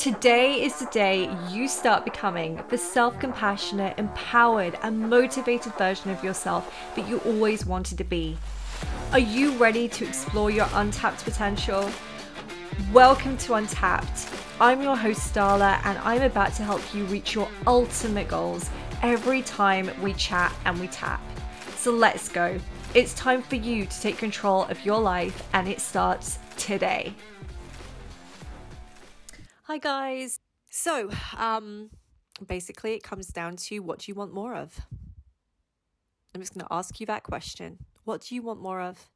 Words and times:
Today 0.00 0.62
is 0.64 0.78
the 0.78 0.86
day 0.86 1.28
you 1.50 1.68
start 1.68 2.06
becoming 2.06 2.58
the 2.70 2.78
self 2.78 3.20
compassionate, 3.20 3.98
empowered, 3.98 4.78
and 4.82 4.98
motivated 4.98 5.74
version 5.74 6.10
of 6.10 6.24
yourself 6.24 6.74
that 6.96 7.06
you 7.06 7.18
always 7.18 7.66
wanted 7.66 7.98
to 7.98 8.04
be. 8.04 8.38
Are 9.12 9.18
you 9.18 9.52
ready 9.58 9.88
to 9.88 10.08
explore 10.08 10.50
your 10.50 10.68
untapped 10.72 11.22
potential? 11.22 11.90
Welcome 12.94 13.36
to 13.36 13.52
Untapped. 13.52 14.30
I'm 14.58 14.80
your 14.80 14.96
host, 14.96 15.34
Starla, 15.34 15.78
and 15.84 15.98
I'm 15.98 16.22
about 16.22 16.54
to 16.54 16.62
help 16.62 16.94
you 16.94 17.04
reach 17.04 17.34
your 17.34 17.50
ultimate 17.66 18.28
goals 18.28 18.70
every 19.02 19.42
time 19.42 19.90
we 20.00 20.14
chat 20.14 20.50
and 20.64 20.80
we 20.80 20.86
tap. 20.86 21.20
So 21.76 21.92
let's 21.92 22.30
go. 22.30 22.58
It's 22.94 23.12
time 23.12 23.42
for 23.42 23.56
you 23.56 23.84
to 23.84 24.00
take 24.00 24.16
control 24.16 24.64
of 24.64 24.82
your 24.82 24.98
life, 24.98 25.46
and 25.52 25.68
it 25.68 25.78
starts 25.78 26.38
today. 26.56 27.14
Hi, 29.70 29.78
guys. 29.78 30.40
So, 30.68 31.10
um, 31.38 31.90
basically, 32.44 32.94
it 32.94 33.04
comes 33.04 33.28
down 33.28 33.54
to 33.68 33.78
what 33.78 34.00
do 34.00 34.06
you 34.10 34.16
want 34.16 34.34
more 34.34 34.52
of? 34.52 34.80
I'm 36.34 36.40
just 36.40 36.52
going 36.52 36.66
to 36.66 36.74
ask 36.74 36.98
you 36.98 37.06
that 37.06 37.22
question. 37.22 37.78
What 38.02 38.22
do 38.22 38.34
you 38.34 38.42
want 38.42 38.60
more 38.60 38.80
of? 38.80 39.08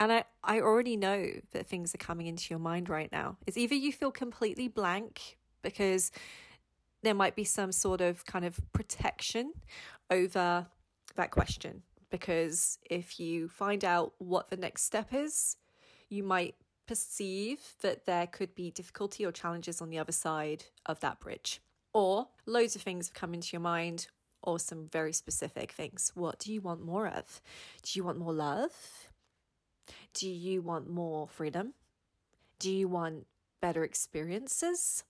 And 0.00 0.10
I, 0.10 0.24
I 0.42 0.60
already 0.60 0.96
know 0.96 1.26
that 1.52 1.66
things 1.66 1.94
are 1.94 1.98
coming 1.98 2.26
into 2.26 2.46
your 2.48 2.58
mind 2.58 2.88
right 2.88 3.12
now. 3.12 3.36
It's 3.46 3.58
either 3.58 3.74
you 3.74 3.92
feel 3.92 4.10
completely 4.10 4.66
blank 4.66 5.36
because 5.60 6.10
there 7.02 7.12
might 7.12 7.36
be 7.36 7.44
some 7.44 7.70
sort 7.70 8.00
of 8.00 8.24
kind 8.24 8.46
of 8.46 8.58
protection 8.72 9.52
over 10.10 10.68
that 11.16 11.30
question. 11.30 11.82
Because 12.10 12.78
if 12.88 13.20
you 13.20 13.48
find 13.48 13.84
out 13.84 14.14
what 14.16 14.48
the 14.48 14.56
next 14.56 14.84
step 14.84 15.12
is, 15.12 15.58
you 16.08 16.22
might 16.22 16.54
perceive 16.86 17.60
that 17.82 18.06
there 18.06 18.26
could 18.26 18.54
be 18.54 18.70
difficulty 18.70 19.24
or 19.24 19.32
challenges 19.32 19.80
on 19.80 19.90
the 19.90 19.98
other 19.98 20.12
side 20.12 20.64
of 20.86 21.00
that 21.00 21.20
bridge. 21.20 21.60
Or 21.92 22.28
loads 22.46 22.76
of 22.76 22.82
things 22.82 23.08
have 23.08 23.14
come 23.14 23.34
into 23.34 23.50
your 23.52 23.60
mind, 23.60 24.08
or 24.42 24.58
some 24.58 24.86
very 24.86 25.12
specific 25.12 25.72
things. 25.72 26.12
What 26.14 26.38
do 26.38 26.52
you 26.52 26.60
want 26.60 26.84
more 26.84 27.06
of? 27.06 27.40
Do 27.82 27.98
you 27.98 28.04
want 28.04 28.18
more 28.18 28.32
love? 28.32 28.72
Do 30.12 30.28
you 30.28 30.62
want 30.62 30.88
more 30.88 31.28
freedom? 31.28 31.74
Do 32.58 32.70
you 32.70 32.88
want 32.88 33.26
better 33.60 33.84
experiences? 33.84 35.04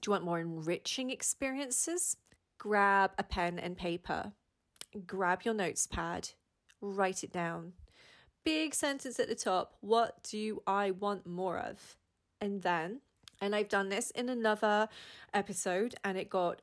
Do 0.00 0.08
you 0.08 0.12
want 0.12 0.24
more 0.24 0.40
enriching 0.40 1.10
experiences? 1.10 2.16
Grab 2.58 3.12
a 3.18 3.22
pen 3.22 3.58
and 3.58 3.76
paper, 3.76 4.32
grab 5.06 5.42
your 5.42 5.54
notes 5.54 5.86
pad, 5.86 6.30
write 6.80 7.24
it 7.24 7.32
down, 7.32 7.72
big 8.44 8.74
sentence 8.74 9.20
at 9.20 9.28
the 9.28 9.34
top 9.34 9.74
what 9.80 10.22
do 10.22 10.62
I 10.66 10.90
want 10.90 11.26
more 11.26 11.58
of? 11.58 11.96
And 12.40 12.62
then, 12.62 13.00
and 13.40 13.54
I've 13.54 13.68
done 13.68 13.88
this 13.88 14.10
in 14.10 14.28
another 14.28 14.88
episode 15.32 15.94
and 16.04 16.16
it 16.18 16.30
got 16.30 16.62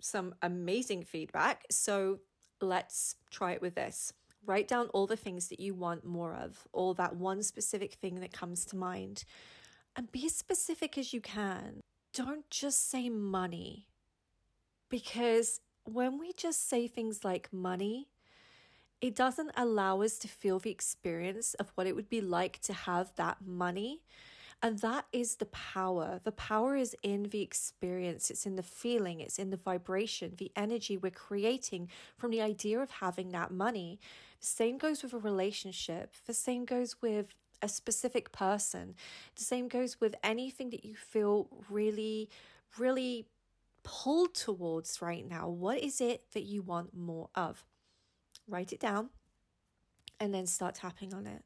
some 0.00 0.34
amazing 0.42 1.04
feedback. 1.04 1.64
So 1.70 2.20
let's 2.60 3.16
try 3.30 3.52
it 3.52 3.62
with 3.62 3.74
this. 3.74 4.12
Write 4.44 4.66
down 4.66 4.88
all 4.88 5.06
the 5.06 5.16
things 5.16 5.48
that 5.48 5.60
you 5.60 5.74
want 5.74 6.04
more 6.04 6.34
of, 6.34 6.66
all 6.72 6.94
that 6.94 7.14
one 7.14 7.42
specific 7.42 7.94
thing 7.94 8.20
that 8.20 8.32
comes 8.32 8.64
to 8.66 8.76
mind, 8.76 9.24
and 9.94 10.10
be 10.10 10.26
as 10.26 10.34
specific 10.34 10.98
as 10.98 11.12
you 11.12 11.20
can. 11.20 11.80
Don't 12.12 12.50
just 12.50 12.90
say 12.90 13.08
money, 13.08 13.86
because 14.88 15.60
when 15.84 16.18
we 16.18 16.32
just 16.32 16.68
say 16.68 16.88
things 16.88 17.24
like 17.24 17.52
money, 17.52 18.08
it 19.02 19.16
doesn't 19.16 19.50
allow 19.56 20.00
us 20.00 20.16
to 20.16 20.28
feel 20.28 20.60
the 20.60 20.70
experience 20.70 21.54
of 21.54 21.72
what 21.74 21.88
it 21.88 21.96
would 21.96 22.08
be 22.08 22.20
like 22.20 22.60
to 22.60 22.72
have 22.72 23.12
that 23.16 23.38
money. 23.44 24.00
And 24.62 24.78
that 24.78 25.06
is 25.12 25.36
the 25.36 25.46
power. 25.46 26.20
The 26.22 26.30
power 26.30 26.76
is 26.76 26.94
in 27.02 27.24
the 27.24 27.42
experience, 27.42 28.30
it's 28.30 28.46
in 28.46 28.54
the 28.54 28.62
feeling, 28.62 29.18
it's 29.18 29.40
in 29.40 29.50
the 29.50 29.56
vibration, 29.56 30.34
the 30.38 30.52
energy 30.54 30.96
we're 30.96 31.10
creating 31.10 31.88
from 32.16 32.30
the 32.30 32.40
idea 32.40 32.78
of 32.78 32.92
having 32.92 33.30
that 33.30 33.50
money. 33.50 33.98
The 34.40 34.46
same 34.46 34.78
goes 34.78 35.02
with 35.02 35.12
a 35.12 35.18
relationship, 35.18 36.14
the 36.26 36.32
same 36.32 36.64
goes 36.64 37.02
with 37.02 37.34
a 37.60 37.68
specific 37.68 38.30
person, 38.30 38.94
the 39.34 39.42
same 39.42 39.66
goes 39.66 40.00
with 40.00 40.14
anything 40.22 40.70
that 40.70 40.84
you 40.84 40.94
feel 40.94 41.48
really, 41.68 42.30
really 42.78 43.26
pulled 43.82 44.34
towards 44.36 45.02
right 45.02 45.28
now. 45.28 45.48
What 45.48 45.80
is 45.80 46.00
it 46.00 46.30
that 46.34 46.44
you 46.44 46.62
want 46.62 46.94
more 46.96 47.30
of? 47.34 47.64
Write 48.48 48.72
it 48.72 48.80
down, 48.80 49.10
and 50.20 50.32
then 50.34 50.46
start 50.46 50.74
tapping 50.74 51.14
on 51.14 51.26
it. 51.26 51.42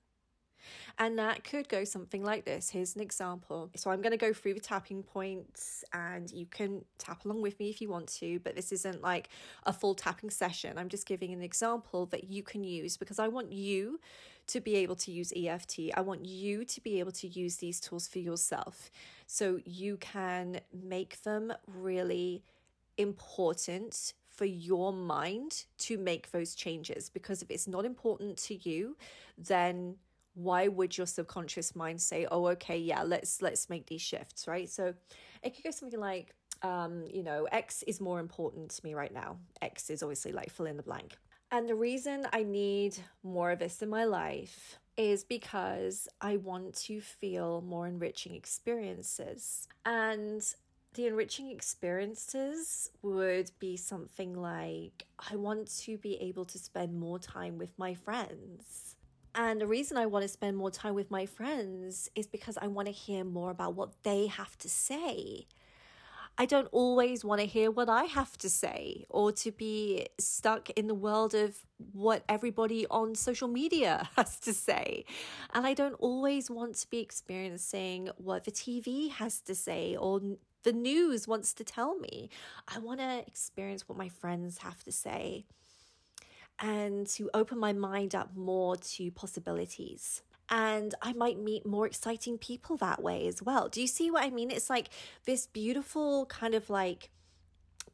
And 0.98 1.18
that 1.18 1.44
could 1.44 1.68
go 1.68 1.84
something 1.84 2.24
like 2.24 2.44
this. 2.44 2.70
Here's 2.70 2.94
an 2.94 3.02
example. 3.02 3.70
So 3.76 3.90
I'm 3.90 4.00
going 4.00 4.12
to 4.12 4.16
go 4.16 4.32
through 4.32 4.54
the 4.54 4.60
tapping 4.60 5.02
points 5.02 5.84
and 5.92 6.30
you 6.30 6.46
can 6.46 6.84
tap 6.98 7.24
along 7.24 7.42
with 7.42 7.58
me 7.60 7.70
if 7.70 7.80
you 7.80 7.88
want 7.88 8.08
to, 8.14 8.40
but 8.40 8.56
this 8.56 8.72
isn't 8.72 9.02
like 9.02 9.28
a 9.64 9.72
full 9.72 9.94
tapping 9.94 10.30
session. 10.30 10.78
I'm 10.78 10.88
just 10.88 11.06
giving 11.06 11.32
an 11.32 11.42
example 11.42 12.06
that 12.06 12.24
you 12.24 12.42
can 12.42 12.64
use 12.64 12.96
because 12.96 13.18
I 13.18 13.28
want 13.28 13.52
you 13.52 14.00
to 14.48 14.60
be 14.60 14.76
able 14.76 14.96
to 14.96 15.10
use 15.10 15.32
EFT. 15.36 15.90
I 15.94 16.00
want 16.00 16.24
you 16.24 16.64
to 16.64 16.80
be 16.80 17.00
able 17.00 17.12
to 17.12 17.26
use 17.26 17.56
these 17.56 17.80
tools 17.80 18.06
for 18.06 18.20
yourself 18.20 18.90
so 19.26 19.60
you 19.64 19.96
can 19.96 20.60
make 20.72 21.22
them 21.22 21.52
really 21.66 22.42
important 22.96 24.14
for 24.36 24.44
your 24.44 24.92
mind 24.92 25.64
to 25.78 25.98
make 25.98 26.30
those 26.30 26.54
changes 26.54 27.08
because 27.08 27.42
if 27.42 27.50
it's 27.50 27.66
not 27.66 27.84
important 27.84 28.36
to 28.36 28.68
you 28.68 28.96
then 29.38 29.96
why 30.34 30.68
would 30.68 30.96
your 30.96 31.06
subconscious 31.06 31.74
mind 31.74 32.00
say 32.00 32.26
oh 32.30 32.46
okay 32.46 32.78
yeah 32.78 33.02
let's 33.02 33.40
let's 33.40 33.70
make 33.70 33.86
these 33.86 34.02
shifts 34.02 34.46
right? 34.46 34.68
So 34.68 34.94
it 35.42 35.54
could 35.54 35.64
go 35.64 35.70
something 35.70 36.00
like 36.00 36.34
um 36.62 37.04
you 37.12 37.22
know 37.22 37.46
x 37.50 37.82
is 37.84 38.00
more 38.00 38.20
important 38.20 38.70
to 38.70 38.84
me 38.84 38.94
right 38.94 39.12
now. 39.12 39.38
X 39.62 39.90
is 39.90 40.02
obviously 40.02 40.32
like 40.32 40.50
fill 40.50 40.66
in 40.66 40.76
the 40.76 40.82
blank. 40.82 41.16
And 41.50 41.68
the 41.68 41.74
reason 41.74 42.26
i 42.32 42.42
need 42.42 42.98
more 43.22 43.50
of 43.50 43.58
this 43.58 43.80
in 43.82 43.88
my 43.88 44.04
life 44.04 44.78
is 44.96 45.24
because 45.24 46.08
I 46.20 46.38
want 46.38 46.74
to 46.84 47.00
feel 47.00 47.60
more 47.60 47.86
enriching 47.86 48.34
experiences. 48.34 49.68
And 49.84 50.42
the 50.96 51.06
enriching 51.06 51.50
experiences 51.50 52.90
would 53.02 53.50
be 53.58 53.76
something 53.76 54.34
like 54.34 55.04
I 55.30 55.36
want 55.36 55.70
to 55.80 55.98
be 55.98 56.14
able 56.16 56.46
to 56.46 56.58
spend 56.58 56.98
more 56.98 57.18
time 57.18 57.58
with 57.58 57.78
my 57.78 57.94
friends. 57.94 58.96
And 59.34 59.60
the 59.60 59.66
reason 59.66 59.98
I 59.98 60.06
want 60.06 60.22
to 60.22 60.28
spend 60.28 60.56
more 60.56 60.70
time 60.70 60.94
with 60.94 61.10
my 61.10 61.26
friends 61.26 62.08
is 62.14 62.26
because 62.26 62.56
I 62.56 62.68
want 62.68 62.86
to 62.86 62.92
hear 62.92 63.24
more 63.24 63.50
about 63.50 63.74
what 63.74 63.92
they 64.04 64.28
have 64.28 64.56
to 64.58 64.70
say. 64.70 65.46
I 66.38 66.46
don't 66.46 66.68
always 66.72 67.24
want 67.24 67.40
to 67.42 67.46
hear 67.46 67.70
what 67.70 67.88
I 67.90 68.04
have 68.04 68.36
to 68.38 68.48
say 68.48 69.04
or 69.10 69.32
to 69.32 69.50
be 69.50 70.06
stuck 70.18 70.70
in 70.70 70.86
the 70.86 70.94
world 70.94 71.34
of 71.34 71.58
what 71.92 72.24
everybody 72.28 72.86
on 72.90 73.14
social 73.14 73.48
media 73.48 74.08
has 74.16 74.40
to 74.40 74.54
say. 74.54 75.04
And 75.52 75.66
I 75.66 75.74
don't 75.74 75.94
always 75.94 76.50
want 76.50 76.74
to 76.76 76.88
be 76.88 77.00
experiencing 77.00 78.08
what 78.16 78.44
the 78.44 78.50
TV 78.50 79.10
has 79.10 79.40
to 79.42 79.54
say 79.54 79.96
or 79.96 80.20
the 80.66 80.72
news 80.72 81.28
wants 81.28 81.54
to 81.54 81.62
tell 81.62 81.96
me. 81.96 82.28
I 82.66 82.80
want 82.80 82.98
to 82.98 83.22
experience 83.24 83.88
what 83.88 83.96
my 83.96 84.08
friends 84.08 84.58
have 84.58 84.82
to 84.82 84.90
say 84.90 85.46
and 86.58 87.06
to 87.06 87.30
open 87.32 87.56
my 87.56 87.72
mind 87.72 88.16
up 88.16 88.34
more 88.34 88.74
to 88.76 89.12
possibilities. 89.12 90.22
And 90.50 90.92
I 91.00 91.12
might 91.12 91.38
meet 91.38 91.66
more 91.66 91.86
exciting 91.86 92.36
people 92.36 92.76
that 92.78 93.00
way 93.00 93.28
as 93.28 93.40
well. 93.40 93.68
Do 93.68 93.80
you 93.80 93.86
see 93.86 94.10
what 94.10 94.24
I 94.24 94.30
mean? 94.30 94.50
It's 94.50 94.68
like 94.68 94.88
this 95.24 95.46
beautiful 95.46 96.26
kind 96.26 96.52
of 96.52 96.68
like 96.68 97.10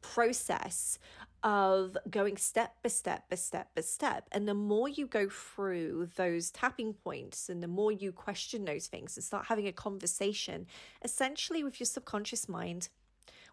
process 0.01 0.97
of 1.43 1.97
going 2.09 2.37
step 2.37 2.75
by 2.81 2.89
step 2.89 3.29
by 3.29 3.35
step 3.35 3.69
by 3.75 3.81
step. 3.81 4.27
And 4.31 4.47
the 4.47 4.53
more 4.53 4.87
you 4.87 5.05
go 5.05 5.27
through 5.29 6.09
those 6.15 6.51
tapping 6.51 6.93
points 6.93 7.49
and 7.49 7.61
the 7.61 7.67
more 7.67 7.91
you 7.91 8.11
question 8.11 8.65
those 8.65 8.87
things 8.87 9.17
and 9.17 9.23
start 9.23 9.45
having 9.47 9.67
a 9.67 9.73
conversation, 9.73 10.65
essentially 11.03 11.63
with 11.63 11.79
your 11.79 11.85
subconscious 11.85 12.47
mind, 12.47 12.89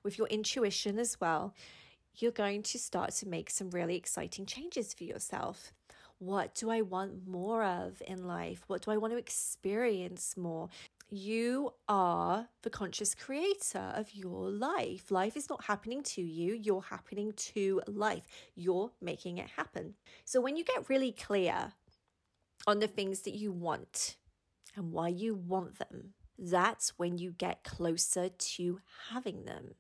with 0.04 0.18
your 0.18 0.28
intuition 0.28 0.98
as 0.98 1.20
well, 1.20 1.54
you're 2.16 2.30
going 2.30 2.62
to 2.62 2.78
start 2.78 3.10
to 3.12 3.28
make 3.28 3.50
some 3.50 3.70
really 3.70 3.96
exciting 3.96 4.46
changes 4.46 4.94
for 4.94 5.04
yourself. 5.04 5.72
What 6.18 6.54
do 6.54 6.70
I 6.70 6.82
want 6.82 7.26
more 7.26 7.64
of 7.64 8.02
in 8.06 8.26
life? 8.26 8.62
What 8.66 8.82
do 8.82 8.90
I 8.90 8.98
want 8.98 9.14
to 9.14 9.18
experience 9.18 10.36
more? 10.36 10.68
You 11.12 11.72
are 11.88 12.48
the 12.62 12.70
conscious 12.70 13.16
creator 13.16 13.92
of 13.96 14.14
your 14.14 14.48
life. 14.48 15.10
Life 15.10 15.36
is 15.36 15.50
not 15.50 15.64
happening 15.64 16.04
to 16.04 16.22
you, 16.22 16.54
you're 16.54 16.82
happening 16.82 17.32
to 17.32 17.82
life. 17.88 18.26
You're 18.54 18.92
making 19.00 19.38
it 19.38 19.48
happen. 19.56 19.94
So, 20.24 20.40
when 20.40 20.56
you 20.56 20.62
get 20.62 20.88
really 20.88 21.10
clear 21.10 21.72
on 22.66 22.78
the 22.78 22.86
things 22.86 23.22
that 23.22 23.34
you 23.34 23.50
want 23.50 24.16
and 24.76 24.92
why 24.92 25.08
you 25.08 25.34
want 25.34 25.80
them, 25.80 26.14
that's 26.38 26.96
when 26.96 27.18
you 27.18 27.32
get 27.32 27.64
closer 27.64 28.28
to 28.28 28.80
having 29.10 29.44
them. 29.44 29.74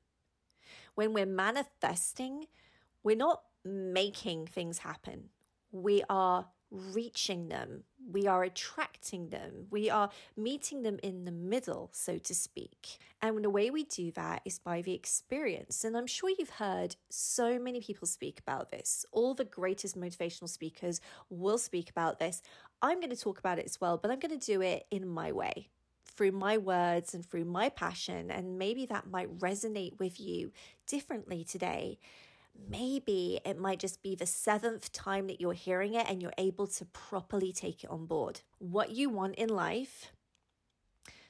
When 0.96 1.12
we're 1.12 1.26
manifesting, 1.26 2.46
we're 3.04 3.16
not 3.16 3.42
making 3.64 4.46
things 4.46 4.78
happen, 4.78 5.28
we 5.70 6.02
are 6.08 6.46
reaching 6.70 7.48
them. 7.48 7.84
We 8.10 8.26
are 8.26 8.42
attracting 8.42 9.28
them. 9.28 9.66
We 9.70 9.90
are 9.90 10.10
meeting 10.36 10.82
them 10.82 10.98
in 11.02 11.24
the 11.24 11.32
middle, 11.32 11.90
so 11.92 12.18
to 12.18 12.34
speak. 12.34 12.98
And 13.22 13.44
the 13.44 13.50
way 13.50 13.70
we 13.70 13.84
do 13.84 14.10
that 14.12 14.42
is 14.44 14.58
by 14.58 14.82
the 14.82 14.94
experience. 14.94 15.84
And 15.84 15.96
I'm 15.96 16.06
sure 16.06 16.30
you've 16.30 16.50
heard 16.50 16.96
so 17.08 17.58
many 17.58 17.80
people 17.80 18.06
speak 18.06 18.40
about 18.40 18.70
this. 18.70 19.04
All 19.12 19.34
the 19.34 19.44
greatest 19.44 19.98
motivational 19.98 20.48
speakers 20.48 21.00
will 21.28 21.58
speak 21.58 21.90
about 21.90 22.18
this. 22.18 22.42
I'm 22.82 23.00
going 23.00 23.10
to 23.10 23.16
talk 23.16 23.38
about 23.38 23.58
it 23.58 23.66
as 23.66 23.80
well, 23.80 23.98
but 23.98 24.10
I'm 24.10 24.20
going 24.20 24.38
to 24.38 24.46
do 24.46 24.62
it 24.62 24.86
in 24.90 25.06
my 25.06 25.32
way 25.32 25.68
through 26.06 26.32
my 26.32 26.58
words 26.58 27.14
and 27.14 27.24
through 27.24 27.44
my 27.44 27.68
passion. 27.68 28.30
And 28.30 28.58
maybe 28.58 28.86
that 28.86 29.10
might 29.10 29.38
resonate 29.38 29.98
with 29.98 30.20
you 30.20 30.52
differently 30.86 31.44
today 31.44 31.98
maybe 32.68 33.40
it 33.44 33.58
might 33.58 33.78
just 33.78 34.02
be 34.02 34.14
the 34.14 34.26
seventh 34.26 34.92
time 34.92 35.26
that 35.26 35.40
you're 35.40 35.52
hearing 35.52 35.94
it 35.94 36.06
and 36.08 36.22
you're 36.22 36.32
able 36.38 36.66
to 36.66 36.84
properly 36.86 37.52
take 37.52 37.84
it 37.84 37.90
on 37.90 38.06
board. 38.06 38.40
What 38.58 38.90
you 38.90 39.10
want 39.10 39.36
in 39.36 39.48
life, 39.48 40.12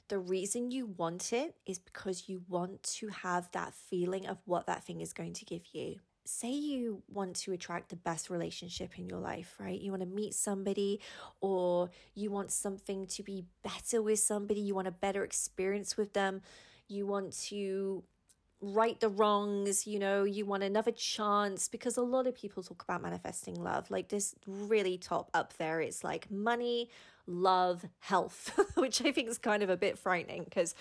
the 0.09 0.19
reason 0.19 0.71
you 0.71 0.87
want 0.87 1.33
it 1.33 1.55
is 1.67 1.79
because 1.79 2.29
you 2.29 2.43
want 2.49 2.83
to 2.83 3.09
have 3.09 3.51
that 3.53 3.75
feeling 3.75 4.27
of 4.27 4.39
what 4.45 4.67
that 4.67 4.85
thing 4.85 5.01
is 5.01 5.13
going 5.13 5.35
to 5.35 5.45
give 5.45 5.63
you. 5.73 5.97
Say 6.27 6.51
you 6.51 7.03
want 7.09 7.37
to 7.37 7.53
attract 7.53 7.89
the 7.89 7.97
best 7.97 8.29
relationship 8.29 8.99
in 8.99 9.09
your 9.09 9.19
life, 9.19 9.55
right? 9.59 9.81
You 9.81 9.91
want 9.91 10.03
to 10.03 10.09
meet 10.09 10.35
somebody 10.35 11.01
or 11.41 11.91
you 12.15 12.31
want 12.31 12.53
something 12.53 13.07
to 13.07 13.23
be 13.23 13.45
better 13.65 14.03
with 14.03 14.19
somebody, 14.19 14.61
you 14.61 14.75
want 14.75 14.89
a 14.89 14.93
better 14.93 15.25
experience 15.25 15.97
with 15.97 16.13
them, 16.13 16.43
you 16.89 17.07
want 17.07 17.33
to 17.45 18.05
right 18.61 18.99
the 19.01 19.09
wrongs, 19.09 19.87
you 19.87 19.99
know, 19.99 20.25
you 20.25 20.45
want 20.45 20.63
another 20.63 20.93
chance 20.93 21.69
because 21.69 21.97
a 21.97 22.03
lot 22.03 22.27
of 22.27 22.35
people 22.35 22.63
talk 22.63 22.83
about 22.83 23.03
manifesting 23.03 23.55
love. 23.55 23.91
Like 23.91 24.09
this 24.09 24.35
really 24.47 24.99
top 24.99 25.31
up 25.33 25.57
there, 25.57 25.81
it's 25.81 26.05
like 26.05 26.31
money, 26.31 26.91
love, 27.27 27.85
health, 28.01 28.59
which 28.75 29.05
I 29.05 29.13
think 29.13 29.29
is 29.29 29.39
kind 29.39 29.63
of 29.63 29.71
a 29.71 29.77
bit 29.77 29.99
frightening 29.99 30.45
because 30.45 30.75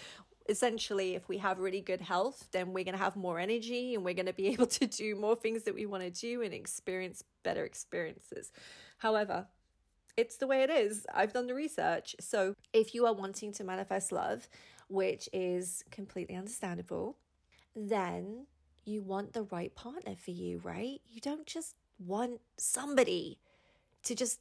essentially 0.49 1.15
if 1.15 1.29
we 1.29 1.37
have 1.37 1.59
really 1.59 1.79
good 1.79 2.01
health, 2.01 2.47
then 2.51 2.73
we're 2.73 2.83
going 2.83 2.97
to 2.97 3.03
have 3.03 3.15
more 3.15 3.39
energy 3.39 3.95
and 3.95 4.03
we're 4.03 4.15
going 4.15 4.25
to 4.25 4.33
be 4.33 4.47
able 4.53 4.67
to 4.67 4.85
do 4.85 5.15
more 5.15 5.35
things 5.35 5.63
that 5.63 5.75
we 5.75 5.85
want 5.85 6.03
to 6.03 6.09
do 6.09 6.41
and 6.41 6.53
experience 6.53 7.23
better 7.43 7.63
experiences. 7.63 8.51
However, 8.97 9.47
it's 10.17 10.35
the 10.35 10.47
way 10.47 10.63
it 10.63 10.69
is. 10.69 11.05
I've 11.13 11.31
done 11.31 11.47
the 11.47 11.53
research. 11.53 12.13
So, 12.19 12.53
if 12.73 12.93
you 12.93 13.05
are 13.05 13.13
wanting 13.13 13.53
to 13.53 13.63
manifest 13.63 14.11
love, 14.11 14.49
which 14.89 15.29
is 15.31 15.85
completely 15.91 16.35
understandable, 16.35 17.15
then 17.87 18.47
you 18.85 19.01
want 19.01 19.33
the 19.33 19.43
right 19.43 19.73
partner 19.75 20.15
for 20.15 20.31
you, 20.31 20.59
right? 20.63 21.01
You 21.09 21.21
don't 21.21 21.45
just 21.45 21.75
want 21.99 22.41
somebody 22.57 23.39
to 24.03 24.15
just 24.15 24.39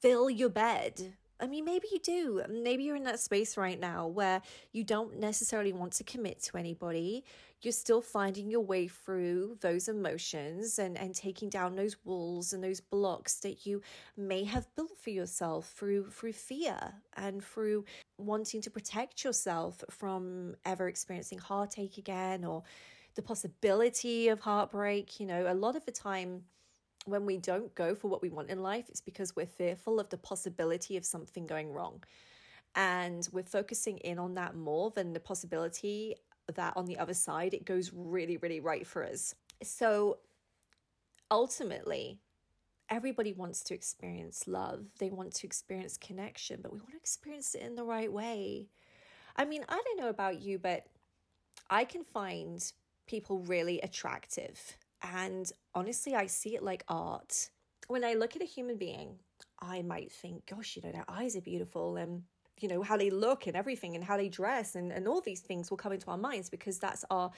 fill 0.00 0.28
your 0.28 0.48
bed. 0.48 1.14
I 1.42 1.48
mean, 1.48 1.64
maybe 1.64 1.88
you 1.90 1.98
do. 1.98 2.40
Maybe 2.48 2.84
you're 2.84 2.94
in 2.94 3.02
that 3.02 3.18
space 3.18 3.56
right 3.56 3.78
now 3.78 4.06
where 4.06 4.40
you 4.70 4.84
don't 4.84 5.18
necessarily 5.18 5.72
want 5.72 5.92
to 5.94 6.04
commit 6.04 6.40
to 6.44 6.56
anybody. 6.56 7.24
You're 7.62 7.72
still 7.72 8.00
finding 8.00 8.48
your 8.48 8.60
way 8.60 8.86
through 8.86 9.58
those 9.60 9.88
emotions 9.88 10.78
and, 10.78 10.96
and 10.96 11.12
taking 11.12 11.48
down 11.48 11.74
those 11.74 11.96
walls 12.04 12.52
and 12.52 12.62
those 12.62 12.80
blocks 12.80 13.40
that 13.40 13.66
you 13.66 13.82
may 14.16 14.44
have 14.44 14.72
built 14.76 14.96
for 14.96 15.10
yourself 15.10 15.72
through 15.76 16.10
through 16.10 16.32
fear 16.32 16.78
and 17.16 17.42
through 17.42 17.84
wanting 18.18 18.60
to 18.62 18.70
protect 18.70 19.24
yourself 19.24 19.82
from 19.90 20.54
ever 20.64 20.86
experiencing 20.86 21.38
heartache 21.38 21.98
again 21.98 22.44
or 22.44 22.62
the 23.16 23.22
possibility 23.22 24.28
of 24.28 24.38
heartbreak. 24.38 25.18
You 25.18 25.26
know, 25.26 25.52
a 25.52 25.54
lot 25.54 25.74
of 25.74 25.84
the 25.86 25.92
time 25.92 26.42
when 27.04 27.26
we 27.26 27.36
don't 27.36 27.74
go 27.74 27.94
for 27.94 28.08
what 28.08 28.22
we 28.22 28.30
want 28.30 28.50
in 28.50 28.62
life, 28.62 28.88
it's 28.88 29.00
because 29.00 29.34
we're 29.34 29.46
fearful 29.46 29.98
of 29.98 30.08
the 30.10 30.16
possibility 30.16 30.96
of 30.96 31.04
something 31.04 31.46
going 31.46 31.72
wrong. 31.72 32.02
And 32.74 33.28
we're 33.32 33.42
focusing 33.42 33.98
in 33.98 34.18
on 34.18 34.34
that 34.34 34.54
more 34.54 34.90
than 34.90 35.12
the 35.12 35.20
possibility 35.20 36.16
that 36.54 36.74
on 36.76 36.86
the 36.86 36.98
other 36.98 37.14
side 37.14 37.54
it 37.54 37.64
goes 37.64 37.92
really, 37.94 38.36
really 38.38 38.60
right 38.60 38.86
for 38.86 39.04
us. 39.04 39.34
So 39.62 40.18
ultimately, 41.30 42.18
everybody 42.88 43.32
wants 43.32 43.62
to 43.64 43.74
experience 43.74 44.46
love, 44.46 44.86
they 44.98 45.10
want 45.10 45.34
to 45.34 45.46
experience 45.46 45.96
connection, 45.96 46.60
but 46.62 46.72
we 46.72 46.78
want 46.78 46.92
to 46.92 46.96
experience 46.96 47.54
it 47.54 47.62
in 47.62 47.74
the 47.74 47.84
right 47.84 48.12
way. 48.12 48.68
I 49.36 49.44
mean, 49.44 49.64
I 49.68 49.80
don't 49.84 49.98
know 49.98 50.08
about 50.08 50.42
you, 50.42 50.58
but 50.58 50.84
I 51.70 51.84
can 51.84 52.04
find 52.04 52.62
people 53.06 53.40
really 53.40 53.80
attractive 53.80 54.76
and 55.02 55.50
honestly, 55.74 56.14
I 56.14 56.26
see 56.26 56.54
it 56.54 56.62
like 56.62 56.84
art. 56.88 57.50
When 57.88 58.04
I 58.04 58.14
look 58.14 58.36
at 58.36 58.42
a 58.42 58.46
human 58.46 58.76
being, 58.76 59.18
I 59.60 59.82
might 59.82 60.12
think, 60.12 60.46
gosh, 60.46 60.76
you 60.76 60.82
know, 60.82 60.92
their 60.92 61.04
eyes 61.08 61.36
are 61.36 61.40
beautiful 61.40 61.96
and 61.96 62.22
you 62.60 62.68
know 62.68 62.82
how 62.82 62.96
they 62.96 63.10
look 63.10 63.46
and 63.46 63.56
everything 63.56 63.94
and 63.94 64.04
how 64.04 64.16
they 64.16 64.28
dress 64.28 64.74
and, 64.76 64.92
and 64.92 65.08
all 65.08 65.20
these 65.20 65.40
things 65.40 65.70
will 65.70 65.76
come 65.76 65.92
into 65.92 66.10
our 66.10 66.18
minds 66.18 66.48
because 66.48 66.78
that's 66.78 67.04
our 67.10 67.30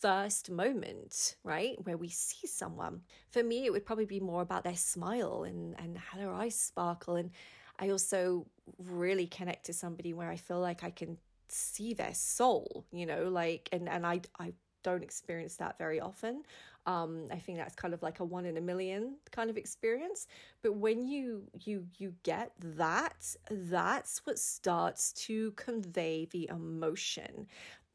first 0.00 0.50
moment 0.50 1.36
right 1.44 1.76
where 1.84 1.96
we 1.96 2.08
see 2.08 2.46
someone 2.46 3.00
for 3.30 3.42
me 3.42 3.66
it 3.66 3.70
would 3.70 3.86
probably 3.86 4.06
be 4.06 4.18
more 4.18 4.42
about 4.42 4.64
their 4.64 4.74
smile 4.74 5.44
and 5.44 5.78
and 5.78 5.98
how 5.98 6.18
their 6.18 6.32
eyes 6.32 6.58
sparkle 6.58 7.16
and 7.16 7.30
i 7.78 7.90
also 7.90 8.46
really 8.78 9.26
connect 9.26 9.66
to 9.66 9.72
somebody 9.72 10.14
where 10.14 10.30
i 10.30 10.36
feel 10.36 10.58
like 10.58 10.82
i 10.82 10.90
can 10.90 11.16
see 11.48 11.92
their 11.92 12.14
soul 12.14 12.84
you 12.90 13.04
know 13.04 13.28
like 13.28 13.68
and 13.70 13.88
and 13.88 14.06
i 14.06 14.20
i 14.40 14.52
don't 14.82 15.02
experience 15.02 15.56
that 15.56 15.78
very 15.78 16.00
often. 16.00 16.42
Um, 16.86 17.28
I 17.30 17.36
think 17.36 17.58
that's 17.58 17.74
kind 17.74 17.94
of 17.94 18.02
like 18.02 18.20
a 18.20 18.24
one 18.24 18.44
in 18.44 18.56
a 18.56 18.60
million 18.60 19.16
kind 19.30 19.50
of 19.50 19.56
experience. 19.56 20.26
But 20.62 20.74
when 20.74 21.06
you 21.06 21.44
you 21.64 21.86
you 21.98 22.14
get 22.22 22.52
that, 22.58 23.36
that's 23.50 24.20
what 24.24 24.38
starts 24.38 25.12
to 25.12 25.52
convey 25.52 26.26
the 26.30 26.48
emotion 26.50 27.46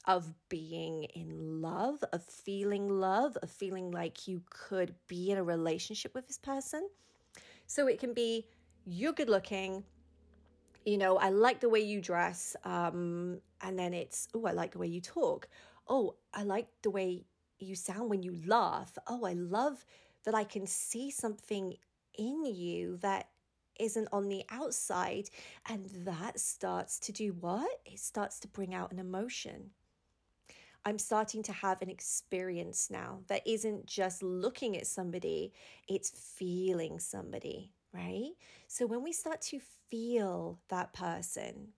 of 0.05 0.33
being 0.47 1.03
in 1.15 1.61
love, 1.61 2.01
of 2.13 2.23
feeling 2.23 2.87
love, 2.87 3.35
of 3.37 3.51
feeling 3.51 3.91
like 3.91 4.27
you 4.27 4.41
could 4.49 4.95
be 5.07 5.31
in 5.31 5.37
a 5.37 5.43
relationship 5.43 6.15
with 6.15 6.27
this 6.27 6.37
person. 6.37 6.87
So 7.65 7.87
it 7.87 7.99
can 7.99 8.13
be 8.13 8.47
you're 8.85 9.11
good 9.11 9.27
looking, 9.27 9.83
you 10.85 10.97
know, 10.97 11.17
I 11.17 11.29
like 11.29 11.59
the 11.59 11.67
way 11.67 11.81
you 11.81 11.99
dress, 11.99 12.55
um, 12.63 13.41
and 13.59 13.77
then 13.77 13.93
it's 13.93 14.29
oh, 14.33 14.45
I 14.45 14.51
like 14.51 14.71
the 14.71 14.77
way 14.77 14.87
you 14.87 15.01
talk 15.01 15.49
oh, 15.89 16.15
I 16.33 16.43
like 16.43 16.67
the 16.81 16.89
way 16.89 17.23
you 17.59 17.75
sound 17.75 18.09
when 18.09 18.23
you 18.23 18.39
laugh. 18.45 18.97
Oh, 19.07 19.25
I 19.25 19.33
love 19.33 19.85
that 20.25 20.35
I 20.35 20.43
can 20.43 20.67
see 20.67 21.11
something 21.11 21.75
in 22.17 22.45
you 22.45 22.97
that 22.97 23.29
isn't 23.79 24.07
on 24.11 24.27
the 24.27 24.43
outside. 24.49 25.29
And 25.67 25.89
that 26.05 26.39
starts 26.39 26.99
to 26.99 27.11
do 27.11 27.33
what? 27.39 27.69
It 27.85 27.99
starts 27.99 28.39
to 28.41 28.47
bring 28.47 28.73
out 28.73 28.91
an 28.91 28.99
emotion. 28.99 29.71
I'm 30.85 30.99
starting 30.99 31.43
to 31.43 31.51
have 31.51 31.81
an 31.81 31.89
experience 31.89 32.89
now 32.89 33.19
that 33.27 33.45
isn't 33.45 33.87
just 33.87 34.23
looking 34.23 34.77
at 34.77 34.87
somebody, 34.87 35.51
it's 35.87 36.11
feeling 36.11 36.97
somebody, 36.97 37.73
right? 37.93 38.31
So 38.67 38.85
when 38.85 39.03
we 39.03 39.11
start 39.11 39.41
to 39.41 39.59
feel 39.89 40.59
that 40.69 40.93
person, 40.93 41.73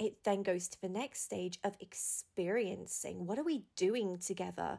it 0.00 0.24
then 0.24 0.42
goes 0.42 0.66
to 0.68 0.80
the 0.80 0.88
next 0.88 1.22
stage 1.22 1.60
of 1.62 1.76
experiencing 1.78 3.26
what 3.26 3.38
are 3.38 3.44
we 3.44 3.62
doing 3.76 4.16
together? 4.18 4.78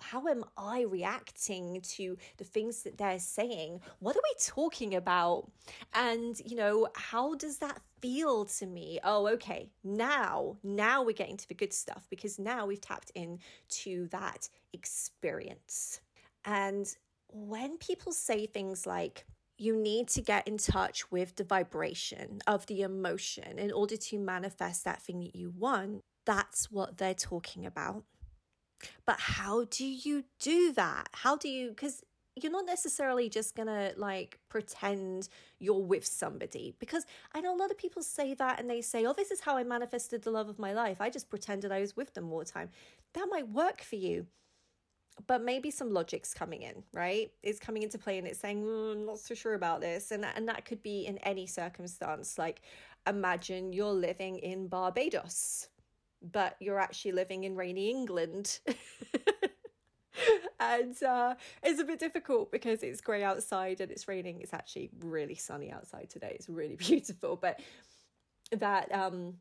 How 0.00 0.26
am 0.28 0.44
I 0.56 0.82
reacting 0.82 1.80
to 1.80 2.16
the 2.36 2.44
things 2.44 2.84
that 2.84 2.96
they're 2.96 3.18
saying? 3.18 3.80
What 3.98 4.16
are 4.16 4.22
we 4.22 4.34
talking 4.40 4.94
about? 4.94 5.50
And, 5.94 6.40
you 6.46 6.56
know, 6.56 6.86
how 6.94 7.34
does 7.34 7.58
that 7.58 7.80
feel 8.00 8.44
to 8.44 8.66
me? 8.66 9.00
Oh, 9.02 9.26
okay. 9.28 9.68
Now, 9.82 10.56
now 10.62 11.02
we're 11.02 11.12
getting 11.12 11.36
to 11.38 11.48
the 11.48 11.54
good 11.54 11.72
stuff 11.72 12.06
because 12.08 12.38
now 12.38 12.66
we've 12.66 12.80
tapped 12.80 13.10
into 13.16 14.06
that 14.08 14.48
experience. 14.72 16.00
And 16.44 16.86
when 17.28 17.78
people 17.78 18.12
say 18.12 18.46
things 18.46 18.86
like, 18.86 19.24
you 19.58 19.76
need 19.76 20.08
to 20.08 20.22
get 20.22 20.46
in 20.48 20.58
touch 20.58 21.10
with 21.10 21.36
the 21.36 21.44
vibration 21.44 22.40
of 22.46 22.66
the 22.66 22.82
emotion 22.82 23.58
in 23.58 23.70
order 23.72 23.96
to 23.96 24.18
manifest 24.18 24.84
that 24.84 25.02
thing 25.02 25.20
that 25.20 25.36
you 25.36 25.52
want. 25.56 26.02
That's 26.24 26.70
what 26.70 26.98
they're 26.98 27.14
talking 27.14 27.66
about. 27.66 28.04
But 29.06 29.20
how 29.20 29.64
do 29.64 29.84
you 29.84 30.24
do 30.40 30.72
that? 30.72 31.08
How 31.12 31.36
do 31.36 31.48
you, 31.48 31.68
because 31.68 32.02
you're 32.34 32.52
not 32.52 32.66
necessarily 32.66 33.28
just 33.28 33.54
gonna 33.54 33.92
like 33.96 34.38
pretend 34.48 35.28
you're 35.58 35.82
with 35.82 36.06
somebody 36.06 36.74
because 36.78 37.04
I 37.34 37.40
know 37.40 37.54
a 37.54 37.58
lot 37.58 37.70
of 37.70 37.76
people 37.76 38.02
say 38.02 38.34
that 38.34 38.58
and 38.58 38.70
they 38.70 38.80
say, 38.80 39.04
Oh, 39.04 39.12
this 39.12 39.30
is 39.30 39.40
how 39.40 39.56
I 39.56 39.64
manifested 39.64 40.22
the 40.22 40.30
love 40.30 40.48
of 40.48 40.58
my 40.58 40.72
life. 40.72 41.00
I 41.00 41.10
just 41.10 41.28
pretended 41.28 41.70
I 41.70 41.80
was 41.80 41.94
with 41.94 42.14
them 42.14 42.32
all 42.32 42.38
the 42.38 42.44
time. 42.46 42.70
That 43.12 43.28
might 43.30 43.48
work 43.48 43.82
for 43.82 43.96
you 43.96 44.26
but 45.26 45.42
maybe 45.42 45.70
some 45.70 45.92
logic's 45.92 46.34
coming 46.34 46.62
in, 46.62 46.82
right? 46.92 47.30
It's 47.42 47.58
coming 47.58 47.82
into 47.82 47.98
play 47.98 48.18
and 48.18 48.26
it's 48.26 48.40
saying, 48.40 48.62
mm, 48.62 48.92
I'm 48.92 49.06
not 49.06 49.18
so 49.18 49.34
sure 49.34 49.54
about 49.54 49.80
this. 49.80 50.10
And 50.10 50.22
that, 50.24 50.36
and 50.36 50.48
that 50.48 50.64
could 50.64 50.82
be 50.82 51.06
in 51.06 51.18
any 51.18 51.46
circumstance. 51.46 52.38
Like, 52.38 52.62
imagine 53.06 53.72
you're 53.72 53.92
living 53.92 54.38
in 54.38 54.68
Barbados, 54.68 55.68
but 56.32 56.56
you're 56.60 56.78
actually 56.78 57.12
living 57.12 57.44
in 57.44 57.56
rainy 57.56 57.90
England. 57.90 58.60
and 60.60 61.02
uh, 61.02 61.34
it's 61.62 61.80
a 61.80 61.84
bit 61.84 61.98
difficult 61.98 62.50
because 62.50 62.82
it's 62.82 63.00
grey 63.00 63.22
outside 63.22 63.80
and 63.80 63.90
it's 63.90 64.08
raining. 64.08 64.40
It's 64.40 64.54
actually 64.54 64.90
really 65.00 65.34
sunny 65.34 65.70
outside 65.70 66.10
today. 66.10 66.32
It's 66.34 66.48
really 66.48 66.76
beautiful, 66.80 67.36
but 67.36 67.60
that 68.58 68.92
um 68.92 69.34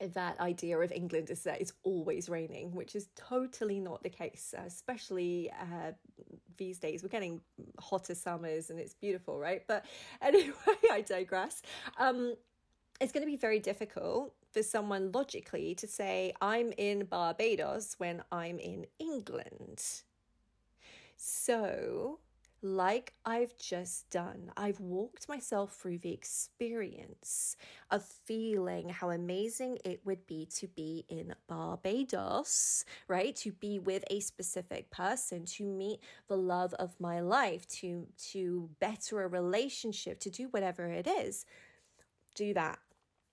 that 0.00 0.40
idea 0.40 0.78
of 0.78 0.92
England 0.92 1.30
is 1.30 1.42
that 1.44 1.60
it's 1.60 1.72
always 1.82 2.28
raining, 2.28 2.74
which 2.74 2.94
is 2.94 3.08
totally 3.16 3.80
not 3.80 4.02
the 4.02 4.08
case, 4.08 4.54
especially 4.66 5.50
uh, 5.60 5.92
these 6.56 6.78
days. 6.78 7.02
We're 7.02 7.08
getting 7.08 7.40
hotter 7.78 8.14
summers 8.14 8.70
and 8.70 8.78
it's 8.78 8.94
beautiful, 8.94 9.38
right? 9.38 9.62
But 9.66 9.84
anyway, 10.22 10.54
I 10.90 11.02
digress. 11.02 11.62
Um, 11.98 12.34
it's 13.00 13.12
going 13.12 13.22
to 13.22 13.30
be 13.30 13.36
very 13.36 13.58
difficult 13.58 14.34
for 14.52 14.62
someone 14.62 15.10
logically 15.12 15.74
to 15.76 15.86
say, 15.86 16.32
I'm 16.40 16.72
in 16.76 17.04
Barbados 17.04 17.94
when 17.98 18.22
I'm 18.30 18.58
in 18.58 18.86
England. 18.98 19.82
So, 21.16 22.18
like 22.62 23.14
I've 23.24 23.56
just 23.56 24.10
done, 24.10 24.52
I've 24.56 24.80
walked 24.80 25.28
myself 25.28 25.74
through 25.74 25.98
the 25.98 26.12
experience 26.12 27.56
of 27.90 28.04
feeling 28.04 28.90
how 28.90 29.10
amazing 29.10 29.78
it 29.84 30.00
would 30.04 30.26
be 30.26 30.46
to 30.56 30.68
be 30.68 31.04
in 31.08 31.34
Barbados, 31.48 32.84
right? 33.08 33.34
To 33.36 33.52
be 33.52 33.78
with 33.78 34.04
a 34.10 34.20
specific 34.20 34.90
person, 34.90 35.44
to 35.46 35.64
meet 35.64 36.00
the 36.28 36.36
love 36.36 36.74
of 36.74 36.98
my 37.00 37.20
life, 37.20 37.66
to 37.80 38.06
to 38.32 38.68
better 38.78 39.22
a 39.22 39.28
relationship, 39.28 40.20
to 40.20 40.30
do 40.30 40.48
whatever 40.50 40.86
it 40.86 41.06
is. 41.06 41.46
Do 42.34 42.52
that 42.54 42.78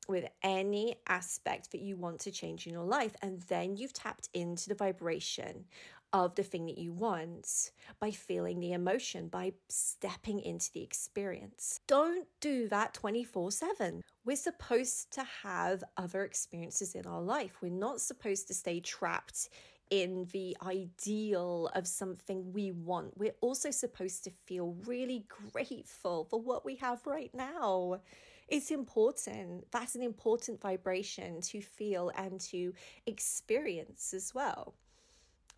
with 0.08 0.26
any 0.42 0.96
aspect 1.08 1.72
that 1.72 1.82
you 1.82 1.98
want 1.98 2.20
to 2.22 2.32
change 2.32 2.66
in 2.66 2.74
your 2.74 2.86
life. 2.86 3.16
And 3.22 3.42
then 3.44 3.76
you've 3.76 3.94
tapped 3.94 4.30
into 4.34 4.70
the 4.70 4.76
vibration 4.76 5.66
of 6.14 6.36
the 6.36 6.44
thing 6.44 6.66
that 6.66 6.78
you 6.78 6.94
want 6.94 7.72
by 8.00 8.12
feeling 8.12 8.60
the 8.60 8.74
emotion, 8.74 9.28
by 9.28 9.54
stepping 9.68 10.40
into 10.40 10.72
the 10.74 10.84
experience. 10.84 11.80
Don't 11.88 12.28
do 12.40 12.68
that 12.70 12.94
24 12.94 13.52
7. 13.52 14.02
We're 14.26 14.36
supposed 14.36 15.12
to 15.14 15.24
have 15.44 15.84
other 15.98 16.24
experiences 16.24 16.96
in 16.96 17.06
our 17.06 17.22
life. 17.22 17.58
We're 17.62 17.72
not 17.72 18.02
supposed 18.02 18.48
to 18.48 18.54
stay 18.54 18.80
trapped 18.80 19.50
in 19.90 20.28
the 20.34 20.58
ideal 20.66 21.70
of 21.74 21.88
something 21.88 22.52
we 22.52 22.72
want. 22.72 23.18
We're 23.18 23.36
also 23.42 23.72
supposed 23.72 24.24
to 24.26 24.32
feel 24.46 24.76
really 24.86 25.26
grateful 25.52 26.26
for 26.26 26.42
what 26.42 26.66
we 26.66 26.76
have 26.76 27.06
right 27.06 27.34
now. 27.34 28.02
It's 28.48 28.72
important. 28.72 29.66
That's 29.72 29.96
an 29.96 30.02
important 30.02 30.62
vibration 30.62 31.42
to 31.42 31.62
feel 31.62 32.12
and 32.16 32.40
to 32.42 32.74
experience 33.06 34.14
as 34.14 34.34
well. 34.34 34.76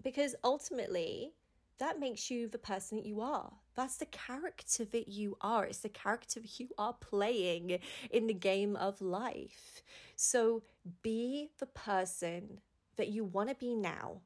Because 0.04 0.36
ultimately, 0.44 1.34
that 1.80 2.00
makes 2.00 2.30
you 2.30 2.48
the 2.48 2.58
person 2.58 2.98
that 2.98 3.06
you 3.06 3.22
are. 3.22 3.52
That's 3.76 3.98
the 3.98 4.06
character 4.06 4.86
that 4.86 5.08
you 5.08 5.38
are. 5.42 5.66
It's 5.66 5.80
the 5.80 5.90
character 5.90 6.42
you 6.58 6.70
are 6.78 6.94
playing 6.94 7.80
in 8.12 8.28
the 8.28 8.34
game 8.34 8.76
of 8.76 9.02
life. 9.02 9.82
So 10.16 10.64
be 11.02 11.52
the 11.60 11.66
person 11.66 12.60
that 12.98 13.08
you 13.08 13.24
want 13.24 13.48
to 13.50 13.56
be 13.56 13.74
now, 13.76 14.22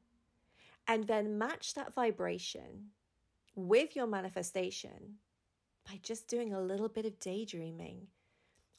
and 0.88 1.06
then 1.06 1.38
match 1.38 1.74
that 1.74 1.94
vibration 1.94 2.90
with 3.54 3.94
your 3.94 4.08
manifestation 4.08 5.18
by 5.88 6.00
just 6.02 6.26
doing 6.26 6.52
a 6.52 6.60
little 6.60 6.88
bit 6.88 7.06
of 7.06 7.20
daydreaming. 7.20 8.08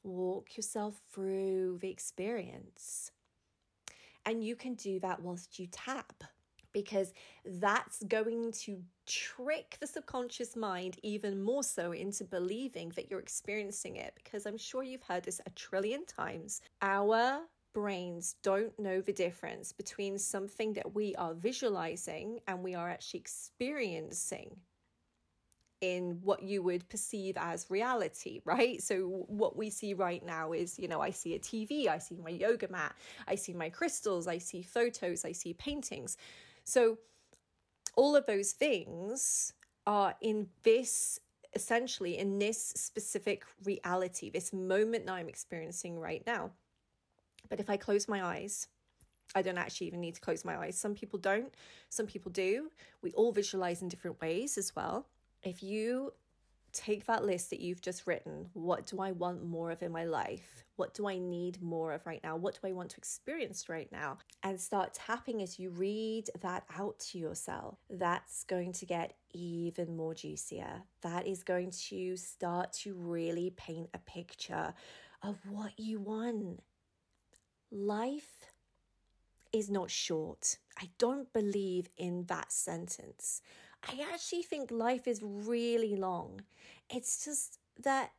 Walk 0.03 0.57
yourself 0.57 1.01
through 1.11 1.79
the 1.81 1.89
experience. 1.89 3.11
And 4.25 4.43
you 4.43 4.55
can 4.55 4.73
do 4.73 4.99
that 4.99 5.21
whilst 5.21 5.59
you 5.59 5.67
tap 5.71 6.25
because 6.75 7.13
that's 7.46 8.03
going 8.03 8.51
to 8.51 8.84
trick 9.08 9.77
the 9.79 9.88
subconscious 9.88 10.58
mind 10.58 10.98
even 11.03 11.41
more 11.41 11.63
so 11.63 11.94
into 11.94 12.25
believing 12.25 12.91
that 12.98 13.10
you're 13.10 13.22
experiencing 13.22 13.96
it. 13.96 14.12
Because 14.22 14.46
I'm 14.46 14.58
sure 14.58 14.84
you've 14.84 15.03
heard 15.03 15.24
this 15.24 15.39
a 15.46 15.50
trillion 15.51 16.05
times. 16.05 16.62
Our 16.82 17.39
brains 17.74 18.36
don't 18.44 18.77
know 18.77 19.00
the 19.00 19.13
difference 19.13 19.72
between 19.72 20.20
something 20.20 20.74
that 20.74 20.94
we 20.94 21.15
are 21.15 21.34
visualizing 21.34 22.41
and 22.46 22.62
we 22.62 22.75
are 22.75 22.89
actually 22.89 23.22
experiencing 23.22 24.58
in 25.82 26.20
what 26.24 26.41
you 26.41 26.63
would 26.63 26.88
perceive 26.89 27.38
as 27.38 27.70
reality, 27.70 28.41
right? 28.46 28.82
So, 28.82 29.25
what 29.27 29.55
we 29.55 29.70
see 29.70 29.94
right 29.94 30.25
now 30.25 30.53
is, 30.53 30.79
you 30.79 30.88
know, 30.88 31.01
I 31.01 31.12
see 31.12 31.36
a 31.36 31.39
TV, 31.39 31.88
I 31.88 32.00
see 32.00 32.15
my 32.15 32.32
yoga 32.32 32.67
mat, 32.70 32.96
I 33.27 33.36
see 33.36 33.53
my 33.53 33.70
crystals, 33.70 34.27
I 34.27 34.39
see 34.39 34.62
photos, 34.62 35.25
I 35.25 35.32
see 35.32 35.53
paintings. 35.53 36.17
So, 36.65 36.98
all 37.95 38.15
of 38.15 38.25
those 38.25 38.51
things 38.51 39.53
are 39.88 40.15
in 40.19 40.48
this 40.63 41.19
essentially 41.55 42.17
in 42.17 42.38
this 42.38 42.62
specific 42.75 43.43
reality, 43.63 44.29
this 44.29 44.51
moment 44.51 45.05
that 45.05 45.13
I'm 45.13 45.29
experiencing 45.29 45.98
right 45.98 46.22
now. 46.27 46.51
But 47.50 47.60
if 47.60 47.69
I 47.69 47.77
close 47.77 48.07
my 48.07 48.24
eyes, 48.24 48.67
I 49.34 49.41
don't 49.41 49.57
actually 49.57 49.88
even 49.88 50.01
need 50.01 50.15
to 50.15 50.22
close 50.22 50.45
my 50.45 50.57
eyes. 50.57 50.77
Some 50.77 50.93
people 50.93 51.17
don't, 51.17 51.53
some 51.89 52.05
people 52.05 52.31
do. 52.31 52.69
We 53.01 53.12
all 53.13 53.31
visualize 53.31 53.81
in 53.81 53.88
different 53.88 54.19
ways 54.22 54.57
as 54.57 54.75
well. 54.75 55.07
If 55.43 55.63
you 55.63 56.13
take 56.75 57.05
that 57.05 57.25
list 57.25 57.50
that 57.50 57.60
you've 57.60 57.82
just 57.82 58.05
written 58.05 58.50
what 58.53 58.86
do 58.86 59.00
I 59.00 59.12
want 59.12 59.44
more 59.44 59.72
of 59.72 59.82
in 59.82 59.91
my 59.91 60.05
life? 60.05 60.63
What 60.75 60.94
do 60.94 61.08
I 61.08 61.17
need 61.17 61.62
more 61.62 61.94
of 61.94 62.05
right 62.05 62.20
now? 62.24 62.36
What 62.36 62.60
do 62.62 62.67
I 62.67 62.74
want 62.74 62.89
to 62.91 62.98
experience 62.98 63.70
right 63.70 63.89
now? 63.91 64.17
And 64.44 64.60
start 64.60 64.94
tapping 64.94 65.41
as 65.41 65.58
you 65.58 65.70
read 65.70 66.29
that 66.41 66.65
out 66.77 67.00
to 67.12 67.17
yourself. 67.17 67.79
That's 67.89 68.44
going 68.44 68.74
to 68.74 68.86
get 68.86 69.15
even 69.32 69.96
more 69.96 70.13
juicier. 70.13 70.84
That 71.01 71.25
is 71.25 71.44
going 71.44 71.72
to 71.88 72.17
start 72.17 72.74
to 72.74 72.94
really 72.94 73.53
paint 73.55 73.89
a 73.94 74.00
picture 74.00 74.74
of 75.24 75.38
what 75.50 75.79
you 75.79 76.00
want 76.00 76.62
life 77.72 78.46
is 79.51 79.70
not 79.70 79.89
short. 79.89 80.58
I 80.77 80.89
don't 80.98 81.32
believe 81.32 81.89
in 81.98 82.25
that 82.25 82.51
sentence. 82.51 83.41
I 83.88 84.06
actually 84.13 84.44
think 84.44 84.72
life 84.72 85.08
is 85.08 85.22
really 85.24 85.96
long. 85.96 86.42
It's 86.89 87.24
just 87.24 87.60
that, 87.84 88.12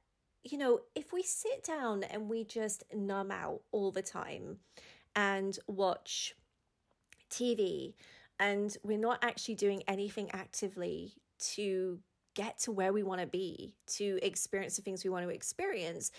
you 0.45 0.59
know, 0.59 0.81
if 0.95 1.13
we 1.13 1.23
sit 1.23 1.65
down 1.65 2.05
and 2.05 2.29
we 2.29 2.45
just 2.45 2.85
numb 2.95 3.31
out 3.31 3.63
all 3.73 3.91
the 3.91 4.03
time 4.03 4.59
and 5.15 5.59
watch 5.67 6.35
TV 7.31 7.95
and 8.39 8.77
we're 8.83 8.99
not 8.99 9.19
actually 9.23 9.55
doing 9.57 9.83
anything 9.89 10.31
actively 10.33 11.15
to 11.39 11.99
get 12.35 12.59
to 12.61 12.73
where 12.73 12.93
we 12.93 13.03
want 13.03 13.21
to 13.21 13.27
be, 13.27 13.75
to 13.87 14.19
experience 14.23 14.77
the 14.77 14.83
things 14.83 15.03
we 15.03 15.11
want 15.11 15.25
to 15.25 15.31
experience, 15.31 16.13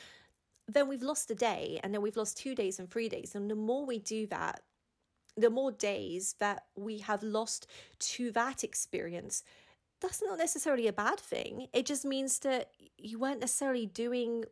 then 0.68 0.88
we've 0.88 1.04
lost 1.04 1.32
a 1.32 1.36
day 1.36 1.80
and 1.84 1.94
then 1.94 2.02
we've 2.02 2.18
lost 2.18 2.38
two 2.38 2.56
days 2.56 2.80
and 2.80 2.90
three 2.90 3.08
days. 3.08 3.36
And 3.36 3.50
the 3.50 3.56
more 3.56 3.86
we 3.86 4.00
do 4.00 4.26
that, 4.28 4.62
the 5.38 5.50
more 5.50 5.72
days 5.72 6.36
that 6.40 6.66
we 6.76 7.00
have 7.00 7.24
lost 7.24 7.68
to 8.00 8.32
that 8.32 8.64
experience, 8.64 9.44
that's 10.02 10.22
not 10.22 10.38
necessarily 10.38 10.88
a 10.88 10.94
bad 10.94 11.20
thing. 11.20 11.68
It 11.74 11.86
just 11.86 12.06
means 12.06 12.40
that 12.40 12.72
you 12.98 13.20
weren't 13.20 13.40
necessarily 13.40 13.86
doing 13.86 14.46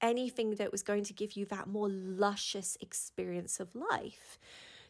anything 0.00 0.52
that 0.52 0.72
was 0.72 0.82
going 0.82 1.04
to 1.04 1.12
give 1.12 1.32
you 1.32 1.44
that 1.46 1.66
more 1.66 1.88
luscious 1.88 2.76
experience 2.80 3.58
of 3.58 3.74
life. 3.74 4.38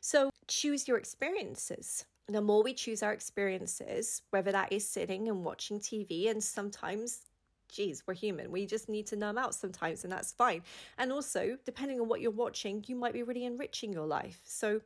So 0.01 0.31
choose 0.47 0.87
your 0.87 0.99
experiences. 0.99 2.05
The 2.29 2.43
more 2.43 2.63
we 2.63 2.75
choose 2.75 3.03
our 3.03 3.13
experiences, 3.13 4.21
whether 4.31 4.53
that 4.53 4.71
is 4.71 4.87
sitting 4.87 5.29
and 5.29 5.45
watching 5.45 5.81
TV, 5.81 6.31
and 6.31 6.45
sometimes 6.45 7.23
geez, 7.69 8.03
we're 8.07 8.15
human. 8.15 8.51
We 8.51 8.67
just 8.67 8.89
need 8.89 9.07
to 9.09 9.17
numb 9.17 9.39
out 9.39 9.55
sometimes, 9.55 10.05
and 10.05 10.13
that's 10.13 10.33
fine. 10.33 10.63
And 10.97 11.13
also, 11.13 11.59
depending 11.65 12.01
on 12.01 12.09
what 12.09 12.21
you're 12.21 12.31
watching, 12.31 12.85
you 12.87 12.97
might 12.97 13.13
be 13.13 13.23
really 13.23 13.45
enriching 13.45 13.93
your 13.93 14.07
life. 14.07 14.41
So 14.45 14.81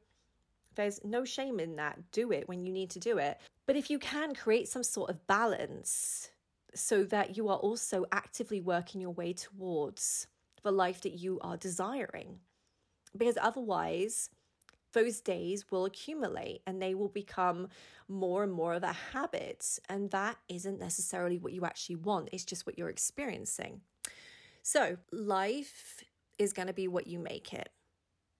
there's 0.74 1.02
no 1.04 1.24
shame 1.24 1.60
in 1.60 1.76
that. 1.76 1.98
Do 2.12 2.32
it 2.32 2.48
when 2.48 2.64
you 2.64 2.72
need 2.72 2.90
to 2.90 3.00
do 3.00 3.18
it. 3.18 3.38
But 3.66 3.76
if 3.76 3.90
you 3.90 3.98
can 3.98 4.34
create 4.34 4.68
some 4.68 4.82
sort 4.82 5.10
of 5.10 5.26
balance 5.26 6.30
so 6.74 7.04
that 7.04 7.36
you 7.36 7.48
are 7.48 7.56
also 7.56 8.04
actively 8.12 8.60
working 8.60 9.00
your 9.00 9.10
way 9.10 9.32
towards 9.32 10.26
the 10.62 10.72
life 10.72 11.00
that 11.02 11.14
you 11.14 11.38
are 11.40 11.56
desiring, 11.56 12.38
because 13.16 13.36
otherwise, 13.40 14.30
those 14.92 15.20
days 15.20 15.70
will 15.70 15.84
accumulate 15.84 16.62
and 16.66 16.80
they 16.80 16.94
will 16.94 17.08
become 17.08 17.68
more 18.08 18.42
and 18.42 18.52
more 18.52 18.74
of 18.74 18.82
a 18.82 18.92
habit. 19.12 19.78
And 19.88 20.10
that 20.10 20.36
isn't 20.48 20.78
necessarily 20.78 21.38
what 21.38 21.52
you 21.52 21.64
actually 21.64 21.96
want, 21.96 22.30
it's 22.32 22.44
just 22.44 22.66
what 22.66 22.78
you're 22.78 22.88
experiencing. 22.88 23.80
So, 24.62 24.96
life 25.10 26.04
is 26.38 26.52
going 26.52 26.68
to 26.68 26.74
be 26.74 26.88
what 26.88 27.06
you 27.06 27.18
make 27.18 27.52
it. 27.52 27.68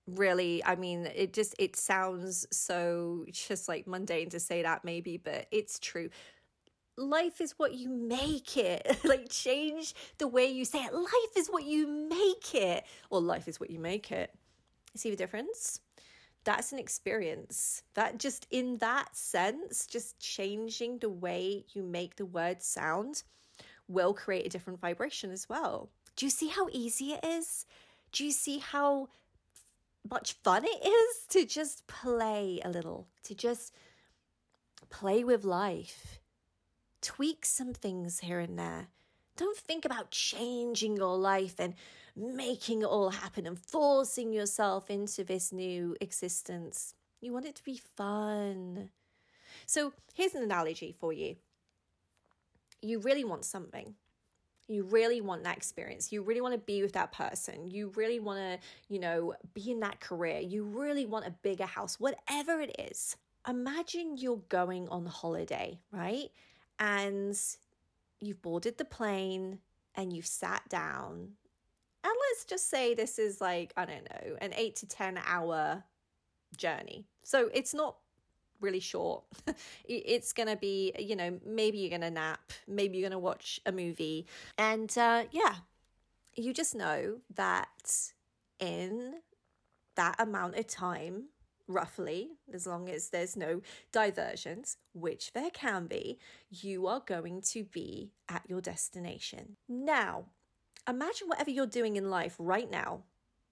Really, 0.07 0.65
I 0.65 0.75
mean, 0.77 1.07
it 1.15 1.33
just 1.33 1.55
it 1.59 1.77
sounds 1.77 2.47
so 2.51 3.25
just 3.31 3.69
like 3.69 3.87
mundane 3.87 4.31
to 4.31 4.41
say 4.41 4.63
that 4.63 4.85
maybe, 4.85 5.17
but 5.17 5.47
it's 5.51 5.79
true 5.79 6.11
life 6.99 7.41
is 7.41 7.53
what 7.59 7.73
you 7.75 7.89
make 7.89 8.55
it. 8.59 8.99
like 9.05 9.27
change 9.31 9.95
the 10.19 10.29
way 10.29 10.47
you 10.47 10.63
say 10.63 10.85
it. 10.85 10.93
Life 10.93 11.37
is 11.39 11.49
what 11.49 11.65
you 11.65 11.89
make 11.89 12.55
it. 12.55 12.85
Or 13.09 13.19
life 13.19 13.49
is 13.49 13.59
what 13.59 13.71
you 13.71 13.81
make 13.81 14.13
it. 14.13 14.31
See 14.95 15.09
the 15.09 15.17
difference? 15.17 15.81
that's 16.45 16.73
an 16.73 16.79
experience. 16.79 17.83
That 17.95 18.19
just 18.19 18.47
in 18.51 18.79
that 18.79 19.17
sense, 19.17 19.87
just 19.87 20.19
changing 20.19 20.99
the 20.99 21.11
way 21.11 21.65
you 21.73 21.83
make 21.83 22.17
the 22.17 22.27
word 22.27 22.63
sound 22.63 23.23
will 23.89 24.15
create 24.15 24.47
a 24.47 24.49
different 24.49 24.81
vibration 24.81 25.31
as 25.31 25.49
well. 25.49 25.91
Do 26.17 26.27
you 26.27 26.31
see 26.31 26.49
how 26.49 26.69
easy 26.73 27.13
it 27.13 27.25
is? 27.25 27.67
Do 28.13 28.25
you 28.25 28.33
see 28.33 28.59
how 28.59 29.09
much 30.11 30.35
fun 30.45 30.65
it 30.65 30.87
is 30.87 31.27
to 31.31 31.47
just 31.47 31.87
play 31.87 32.61
a 32.65 32.69
little, 32.69 33.09
to 33.25 33.35
just 33.35 33.75
play 34.91 35.25
with 35.25 35.45
life, 35.45 36.21
tweak 37.01 37.45
some 37.47 37.73
things 37.73 38.21
here 38.21 38.41
and 38.41 38.59
there. 38.59 38.89
Don't 39.37 39.57
think 39.57 39.85
about 39.85 40.11
changing 40.11 40.97
your 40.97 41.17
life 41.17 41.55
and 41.59 41.75
making 42.15 42.83
it 42.83 42.87
all 42.87 43.11
happen 43.11 43.47
and 43.47 43.59
forcing 43.59 44.33
yourself 44.33 44.91
into 44.91 45.25
this 45.25 45.53
new 45.53 45.97
existence. 46.01 46.95
You 47.21 47.33
want 47.33 47.47
it 47.47 47.55
to 47.57 47.65
be 47.65 47.81
fun. 47.97 48.91
So, 49.67 49.93
here's 50.15 50.35
an 50.35 50.43
analogy 50.43 50.95
for 50.99 51.13
you. 51.13 51.37
You 52.83 52.99
really 52.99 53.25
want 53.25 53.45
something. 53.45 53.95
You 54.73 54.85
really 54.85 55.21
want 55.21 55.45
that 55.45 55.57
experience. 55.57 56.13
You 56.13 56.23
really 56.23 56.41
want 56.41 56.55
to 56.55 56.59
be 56.59 56.83
with 56.83 56.93
that 56.93 57.13
person. 57.13 57.71
You 57.71 57.93
really 57.95 58.21
want 58.21 58.39
to, 58.39 58.59
you 58.89 59.01
know, 59.01 59.35
be 59.55 59.71
in 59.71 59.81
that 59.81 60.01
career. 60.01 60.41
You 60.41 60.65
really 60.65 61.07
want 61.07 61.27
a 61.27 61.31
bigger 61.31 61.67
house, 61.67 62.01
whatever 62.01 62.61
it 62.61 62.75
is. 62.79 63.17
Imagine 63.49 64.17
you're 64.17 64.43
going 64.49 64.89
on 64.89 65.05
holiday, 65.07 65.81
right? 65.91 66.31
And 66.79 67.39
you've 68.21 68.41
boarded 68.41 68.79
the 68.79 68.85
plane 68.85 69.59
and 69.95 70.13
you've 70.13 70.27
sat 70.27 70.63
down. 70.69 71.33
And 72.05 72.13
let's 72.31 72.45
just 72.45 72.71
say 72.71 72.95
this 72.95 73.19
is 73.19 73.41
like, 73.41 73.73
I 73.77 73.85
don't 73.85 74.09
know, 74.11 74.37
an 74.41 74.53
eight 74.57 74.77
to 74.77 74.87
10 74.87 75.21
hour 75.27 75.85
journey. 76.57 77.07
So 77.23 77.51
it's 77.53 77.75
not 77.75 77.97
really 78.63 78.81
short. 78.81 79.25
it's 79.85 80.33
going 80.33 80.49
to 80.49 80.57
be, 80.57 80.93
you 80.99 81.17
know, 81.17 81.39
maybe 81.45 81.79
you're 81.79 81.91
going 81.91 82.01
to 82.01 82.11
nap, 82.11 82.53
maybe 82.67 82.97
you're 82.97 83.09
going 83.09 83.19
to 83.19 83.19
watch 83.19 83.61
a 83.67 83.73
movie. 83.73 84.27
And 84.57 84.97
uh, 84.97 85.25
yeah, 85.31 85.55
you 86.35 86.55
just 86.55 86.75
know 86.75 87.19
that 87.35 88.13
in 88.59 89.15
that 89.97 90.17
amount 90.19 90.57
of 90.57 90.67
time, 90.67 91.25
roughly, 91.69 92.31
as 92.53 92.67
long 92.67 92.89
as 92.89 93.11
there's 93.11 93.37
no 93.37 93.61
diversions, 93.93 94.77
which 94.95 95.33
there 95.33 95.51
can 95.51 95.87
be, 95.87 96.19
you 96.51 96.87
are 96.87 97.03
going 97.05 97.41
to 97.41 97.65
be 97.65 98.13
at 98.29 98.43
your 98.49 98.61
destination. 98.61 99.57
Now, 99.69 100.27
imagine 100.89 101.29
whatever 101.29 101.51
you're 101.51 101.67
doing 101.67 101.97
in 101.97 102.11
life 102.11 102.35
right 102.39 102.71
now 102.71 103.03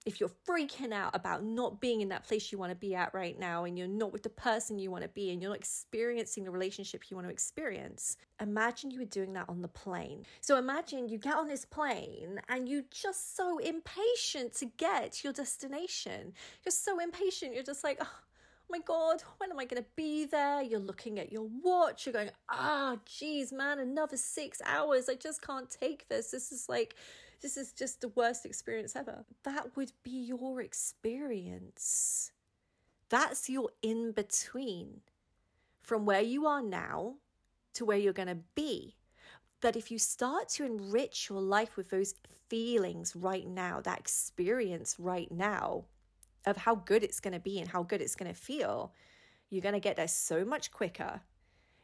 if 0.07 0.19
you're 0.19 0.31
freaking 0.49 0.93
out 0.93 1.15
about 1.15 1.45
not 1.45 1.81
being 1.81 2.01
in 2.01 2.09
that 2.09 2.27
place 2.27 2.51
you 2.51 2.59
want 2.59 2.71
to 2.71 2.77
be 2.77 2.95
at 2.95 3.13
right 3.13 3.39
now 3.39 3.65
and 3.65 3.79
you're 3.79 3.87
not 3.87 4.13
with 4.13 4.23
the 4.23 4.31
person 4.31 4.79
you 4.79 4.91
want 4.91 5.03
to 5.03 5.09
be 5.11 5.31
and 5.31 5.43
you're 5.43 5.51
not 5.51 5.59
experiencing 5.59 6.45
the 6.45 6.51
relationship 6.51 7.11
you 7.11 7.17
want 7.17 7.27
to 7.27 7.33
experience, 7.33 8.17
imagine 8.41 8.91
you 8.91 9.01
were 9.01 9.05
doing 9.05 9.33
that 9.35 9.49
on 9.49 9.61
the 9.61 9.69
plane. 9.69 10.25
So 10.41 10.57
imagine 10.57 11.09
you 11.09 11.19
get 11.19 11.35
on 11.35 11.49
this 11.49 11.65
plane 11.65 12.41
and 12.49 12.69
you're 12.69 12.85
just 12.91 13.37
so 13.37 13.59
impatient 13.59 14.55
to 14.57 14.67
get 14.67 15.13
to 15.13 15.29
your 15.29 15.33
destination. 15.35 16.33
You're 16.65 16.73
so 16.73 16.99
impatient. 16.99 17.55
You're 17.55 17.63
just 17.63 17.85
like, 17.85 17.99
oh, 18.01 18.09
my 18.71 18.79
God, 18.79 19.23
when 19.39 19.51
am 19.51 19.59
I 19.59 19.65
going 19.65 19.83
to 19.83 19.89
be 19.97 20.25
there? 20.27 20.63
You're 20.63 20.81
looking 20.81 21.19
at 21.19 21.33
your 21.33 21.49
watch. 21.63 22.07
You're 22.07 22.13
going, 22.13 22.31
ah, 22.49 22.95
oh, 22.95 23.01
geez, 23.05 23.53
man, 23.53 23.79
another 23.79 24.17
six 24.17 24.63
hours. 24.65 25.09
I 25.09 25.15
just 25.15 25.45
can't 25.45 25.69
take 25.69 26.09
this. 26.09 26.31
This 26.31 26.53
is 26.53 26.69
like, 26.69 26.95
this 27.41 27.57
is 27.57 27.73
just 27.73 28.01
the 28.01 28.09
worst 28.09 28.45
experience 28.45 28.95
ever. 28.95 29.25
That 29.45 29.77
would 29.77 29.93
be 30.03 30.11
your 30.11 30.61
experience. 30.61 32.33
That's 33.09 33.49
your 33.49 33.71
in 33.83 34.13
between 34.13 35.01
from 35.83 36.05
where 36.05 36.21
you 36.21 36.47
are 36.47 36.63
now 36.63 37.15
to 37.75 37.85
where 37.85 37.99
you're 37.99 38.13
going 38.13 38.29
to 38.29 38.39
be. 38.55 38.97
But 39.61 39.77
if 39.77 39.91
you 39.91 39.99
start 39.99 40.49
to 40.51 40.65
enrich 40.65 41.29
your 41.29 41.41
life 41.41 41.77
with 41.77 41.91
those 41.91 42.15
feelings 42.49 43.15
right 43.15 43.47
now, 43.47 43.81
that 43.83 43.99
experience 43.99 44.97
right 44.99 45.31
now 45.31 45.85
of 46.47 46.57
how 46.57 46.75
good 46.75 47.03
it's 47.03 47.21
going 47.21 47.35
to 47.35 47.41
be 47.41 47.59
and 47.59 47.69
how 47.69 47.83
good 47.83 48.01
it's 48.01 48.17
going 48.17 48.33
to 48.33 48.39
feel, 48.39 48.93
you're 49.51 49.63
going 49.63 49.75
to 49.75 49.81
get 49.81 49.97
there 49.97 50.09
so 50.09 50.45
much 50.45 50.71
quicker 50.71 51.21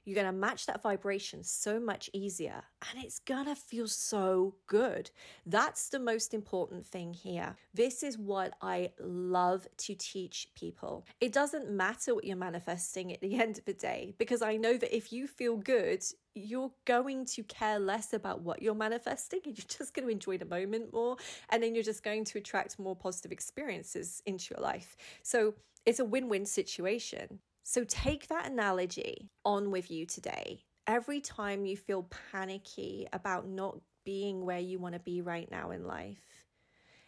you're 0.06 0.14
going 0.14 0.32
to 0.32 0.32
match 0.32 0.66
that 0.66 0.82
vibration 0.82 1.42
so 1.42 1.80
much 1.80 2.08
easier 2.12 2.62
and 2.88 3.04
it's 3.04 3.18
going 3.18 3.46
to 3.46 3.56
feel 3.56 3.88
so 3.88 4.54
good. 4.68 5.10
That's 5.44 5.88
the 5.88 5.98
most 5.98 6.32
important 6.32 6.86
thing 6.86 7.12
here. 7.12 7.56
This 7.74 8.04
is 8.04 8.16
what 8.16 8.54
I 8.62 8.92
love 9.00 9.66
to 9.78 9.94
teach 9.96 10.48
people. 10.54 11.04
It 11.20 11.32
doesn't 11.32 11.68
matter 11.68 12.14
what 12.14 12.24
you're 12.24 12.36
manifesting 12.36 13.12
at 13.12 13.20
the 13.20 13.34
end 13.40 13.58
of 13.58 13.64
the 13.64 13.74
day 13.74 14.14
because 14.16 14.42
I 14.42 14.56
know 14.56 14.76
that 14.78 14.96
if 14.96 15.12
you 15.12 15.26
feel 15.26 15.56
good, 15.56 16.04
you're 16.34 16.70
going 16.84 17.24
to 17.24 17.42
care 17.42 17.80
less 17.80 18.12
about 18.12 18.42
what 18.42 18.62
you're 18.62 18.74
manifesting 18.74 19.40
and 19.44 19.58
you're 19.58 19.66
just 19.66 19.92
going 19.92 20.06
to 20.06 20.12
enjoy 20.12 20.38
the 20.38 20.44
moment 20.44 20.92
more 20.92 21.16
and 21.50 21.62
then 21.62 21.74
you're 21.74 21.82
just 21.82 22.04
going 22.04 22.24
to 22.26 22.38
attract 22.38 22.78
more 22.78 22.94
positive 22.94 23.32
experiences 23.32 24.22
into 24.24 24.54
your 24.54 24.62
life. 24.62 24.96
So 25.24 25.54
it's 25.84 25.98
a 25.98 26.04
win 26.04 26.28
win 26.28 26.46
situation. 26.46 27.40
So 27.68 27.82
take 27.82 28.28
that 28.28 28.46
analogy 28.46 29.28
on 29.44 29.72
with 29.72 29.90
you 29.90 30.06
today. 30.06 30.62
Every 30.86 31.20
time 31.20 31.66
you 31.66 31.76
feel 31.76 32.08
panicky 32.30 33.08
about 33.12 33.48
not 33.48 33.80
being 34.04 34.46
where 34.46 34.60
you 34.60 34.78
want 34.78 34.94
to 34.94 35.00
be 35.00 35.20
right 35.20 35.50
now 35.50 35.72
in 35.72 35.84
life, 35.84 36.46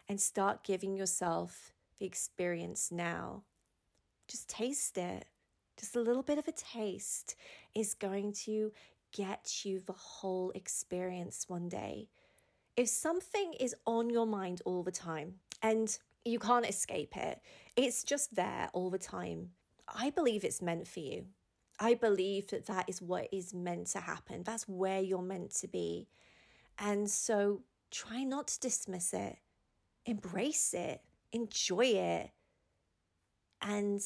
and 0.08 0.20
start 0.20 0.64
giving 0.64 0.96
yourself 0.96 1.72
the 2.00 2.06
experience 2.06 2.90
now. 2.90 3.44
Just 4.26 4.48
taste 4.48 4.98
it. 4.98 5.26
Just 5.78 5.94
a 5.94 6.00
little 6.00 6.24
bit 6.24 6.38
of 6.38 6.48
a 6.48 6.52
taste 6.52 7.36
is 7.76 7.94
going 7.94 8.32
to 8.32 8.72
get 9.12 9.64
you 9.64 9.78
the 9.78 9.92
whole 9.92 10.50
experience 10.56 11.44
one 11.46 11.68
day. 11.68 12.08
If 12.76 12.88
something 12.88 13.54
is 13.60 13.76
on 13.86 14.10
your 14.10 14.26
mind 14.26 14.62
all 14.64 14.82
the 14.82 14.90
time 14.90 15.34
and 15.62 15.96
you 16.24 16.40
can't 16.40 16.68
escape 16.68 17.16
it, 17.16 17.40
it's 17.76 18.02
just 18.02 18.34
there 18.34 18.70
all 18.72 18.90
the 18.90 18.98
time. 18.98 19.50
I 19.94 20.10
believe 20.10 20.44
it's 20.44 20.62
meant 20.62 20.86
for 20.86 21.00
you. 21.00 21.26
I 21.80 21.94
believe 21.94 22.48
that 22.48 22.66
that 22.66 22.88
is 22.88 23.00
what 23.00 23.28
is 23.32 23.54
meant 23.54 23.86
to 23.88 24.00
happen. 24.00 24.42
That's 24.42 24.68
where 24.68 25.00
you're 25.00 25.22
meant 25.22 25.54
to 25.56 25.68
be. 25.68 26.08
And 26.78 27.08
so 27.08 27.62
try 27.90 28.24
not 28.24 28.48
to 28.48 28.60
dismiss 28.60 29.14
it, 29.14 29.36
embrace 30.04 30.74
it, 30.74 31.02
enjoy 31.32 31.86
it. 31.86 32.30
And 33.62 34.00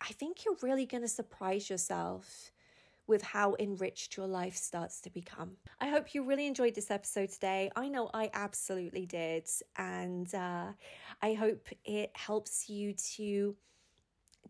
I 0.00 0.12
think 0.12 0.44
you're 0.44 0.56
really 0.62 0.86
going 0.86 1.02
to 1.02 1.08
surprise 1.08 1.70
yourself 1.70 2.52
with 3.06 3.22
how 3.22 3.54
enriched 3.58 4.16
your 4.16 4.26
life 4.26 4.56
starts 4.56 5.00
to 5.00 5.10
become. 5.10 5.52
I 5.80 5.88
hope 5.88 6.14
you 6.14 6.24
really 6.24 6.46
enjoyed 6.46 6.74
this 6.74 6.90
episode 6.90 7.30
today. 7.30 7.70
I 7.76 7.88
know 7.88 8.10
I 8.12 8.30
absolutely 8.34 9.06
did. 9.06 9.48
And 9.76 10.32
uh, 10.34 10.72
I 11.22 11.34
hope 11.34 11.68
it 11.84 12.10
helps 12.14 12.68
you 12.68 12.94
to 13.14 13.54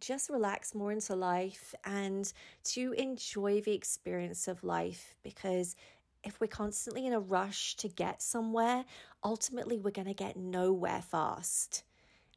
just 0.00 0.30
relax 0.30 0.74
more 0.74 0.92
into 0.92 1.14
life 1.14 1.74
and 1.85 2.32
to 2.64 2.92
enjoy 2.92 3.61
the 3.61 3.72
experience 3.72 4.48
of 4.48 4.62
life 4.64 5.16
because 5.22 5.76
if 6.24 6.40
we're 6.40 6.48
constantly 6.48 7.06
in 7.06 7.12
a 7.12 7.20
rush 7.20 7.76
to 7.76 7.88
get 7.88 8.20
somewhere, 8.20 8.85
ultimately 9.24 9.78
we're 9.78 9.90
going 9.90 10.09
to 10.09 10.14
get 10.14 10.37
nowhere 10.37 11.02
fast. 11.02 11.85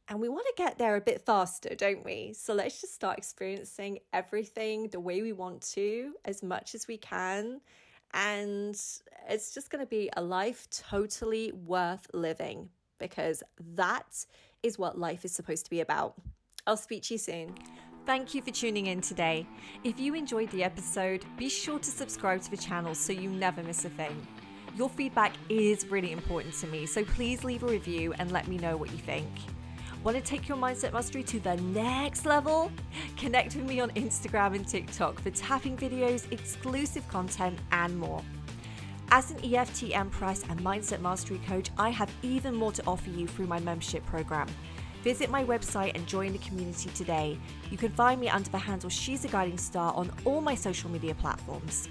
And 0.08 0.20
we 0.20 0.30
want 0.30 0.46
to 0.48 0.54
get 0.58 0.78
there 0.78 0.96
a 0.96 1.02
bit 1.02 1.22
faster, 1.22 1.76
don't 1.76 2.04
we? 2.04 2.34
So 2.34 2.54
let's 2.54 2.82
just 2.82 2.96
start 2.96 3.18
experiencing 3.18 4.00
everything 4.12 4.88
the 4.88 5.00
way 5.00 5.22
we 5.22 5.34
want 5.34 5.62
to, 5.74 6.14
as 6.26 6.42
much 6.42 6.74
as 6.74 6.88
we 6.88 6.98
can. 6.98 7.62
And 8.14 8.76
it's 9.30 9.54
just 9.54 9.70
going 9.70 9.84
to 9.84 9.90
be 9.90 10.10
a 10.18 10.22
life 10.22 10.68
totally 10.72 11.52
worth 11.52 12.08
living 12.14 12.70
because 12.98 13.44
that 13.76 14.26
is 14.64 14.80
what 14.80 14.98
life 14.98 15.26
is 15.26 15.32
supposed 15.32 15.66
to 15.66 15.70
be 15.70 15.82
about. 15.82 16.16
I'll 16.68 16.78
speak 16.78 17.04
to 17.04 17.14
you 17.16 17.18
soon. 17.18 17.56
Thank 18.06 18.34
you 18.34 18.42
for 18.42 18.52
tuning 18.52 18.88
in 18.88 19.02
today. 19.02 19.46
If 19.84 20.00
you 20.00 20.16
enjoyed 20.16 20.50
the 20.52 20.64
episode, 20.64 21.26
be 21.38 21.50
sure 21.50 21.80
to 21.80 21.92
subscribe 21.92 22.42
to 22.42 22.52
the 22.52 22.58
channel 22.58 22.96
so 22.96 23.14
you 23.14 23.30
never 23.30 23.62
miss 23.64 23.86
a 23.86 23.90
thing. 23.90 24.26
Your 24.76 24.90
feedback 24.90 25.34
is 25.50 25.86
really 25.88 26.12
important 26.12 26.54
to 26.56 26.68
me, 26.68 26.86
so 26.86 27.04
please 27.04 27.44
leave 27.44 27.64
a 27.64 27.68
review 27.68 28.14
and 28.18 28.32
let 28.32 28.48
me 28.48 28.58
know 28.58 28.78
what 28.78 28.92
you 28.92 28.98
think. 28.98 29.28
Want 30.04 30.16
to 30.16 30.24
take 30.24 30.48
your 30.48 30.58
mindset 30.58 30.94
mastery 30.94 31.24
to 31.24 31.40
the 31.40 31.58
next 31.58 32.26
level? 32.26 32.72
Connect 33.18 33.56
with 33.56 33.66
me 33.66 33.82
on 33.82 33.90
Instagram 33.92 34.56
and 34.56 34.68
TikTok 34.68 35.20
for 35.20 35.30
tapping 35.30 35.76
videos, 35.76 36.32
exclusive 36.32 37.06
content, 37.10 37.60
and 37.74 37.98
more. 37.98 38.24
As 39.12 39.32
an 39.32 39.44
EFT 39.44 39.92
Empress 39.92 40.44
and 40.50 40.60
Mindset 40.62 41.02
Mastery 41.02 41.42
Coach, 41.48 41.70
I 41.78 41.90
have 41.90 42.12
even 42.22 42.56
more 42.56 42.72
to 42.72 42.84
offer 42.88 43.10
you 43.10 43.28
through 43.28 43.48
my 43.48 43.60
membership 43.60 44.06
program. 44.06 44.48
Visit 45.04 45.30
my 45.30 45.44
website 45.46 45.96
and 45.96 46.06
join 46.06 46.34
the 46.34 46.40
community 46.40 46.90
today. 46.90 47.38
You 47.72 47.78
can 47.78 47.92
find 47.92 48.20
me 48.20 48.28
under 48.28 48.50
the 48.50 48.58
handle 48.58 48.90
She's 48.90 49.24
a 49.24 49.30
Guiding 49.30 49.58
Star 49.58 49.94
on 49.94 50.12
all 50.26 50.42
my 50.42 50.56
social 50.56 50.90
media 50.90 51.16
platforms. 51.16 51.88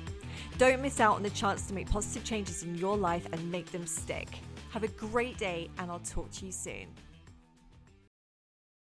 Don't 0.58 0.82
miss 0.82 1.00
out 1.00 1.16
on 1.16 1.22
the 1.22 1.30
chance 1.30 1.66
to 1.68 1.74
make 1.74 1.88
positive 1.88 2.24
changes 2.24 2.62
in 2.62 2.74
your 2.74 2.96
life 2.96 3.26
and 3.32 3.50
make 3.50 3.70
them 3.72 3.86
stick. 3.86 4.28
Have 4.70 4.82
a 4.82 4.88
great 4.88 5.38
day, 5.38 5.70
and 5.78 5.90
I'll 5.90 6.00
talk 6.00 6.30
to 6.32 6.46
you 6.46 6.52
soon. 6.52 6.86